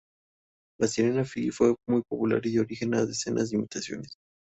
[0.79, 4.15] La sirena Fiyi fue muy popular y dio origen a decenas de imitaciones.